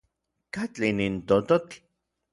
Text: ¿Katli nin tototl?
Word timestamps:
¿Katli 0.55 0.89
nin 0.99 1.15
tototl? 1.27 1.71